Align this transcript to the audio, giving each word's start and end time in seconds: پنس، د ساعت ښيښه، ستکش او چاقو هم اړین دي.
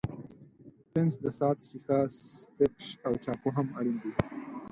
پنس، 0.91 1.13
د 1.23 1.25
ساعت 1.39 1.59
ښيښه، 1.69 1.99
ستکش 2.39 2.87
او 3.05 3.13
چاقو 3.23 3.49
هم 3.57 3.67
اړین 3.79 3.97
دي. 4.01 4.11